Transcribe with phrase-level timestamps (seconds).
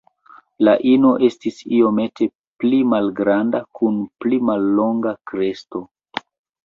[0.67, 2.27] La ino estis iomete
[2.63, 5.83] pli malgranda kun pli mallonga kresto.